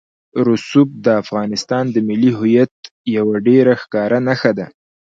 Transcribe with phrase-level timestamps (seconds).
[0.47, 2.73] رسوب د افغانستان د ملي هویت
[3.15, 4.65] یوه ډېره ښکاره نښه ده.